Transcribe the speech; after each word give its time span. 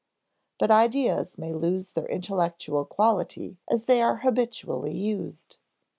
But 0.57 0.71
ideas 0.71 1.37
may 1.37 1.53
lose 1.53 1.89
their 1.89 2.07
intellectual 2.07 2.85
quality 2.85 3.59
as 3.69 3.85
they 3.85 4.01
are 4.01 4.17
habitually 4.25 4.97
used. 4.97 5.57